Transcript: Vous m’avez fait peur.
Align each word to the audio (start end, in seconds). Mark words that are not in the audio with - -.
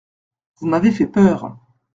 Vous 0.55 0.65
m’avez 0.65 0.91
fait 0.91 1.05
peur. 1.05 1.57